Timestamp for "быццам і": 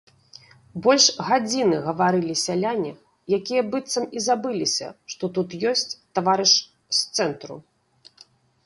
3.75-4.25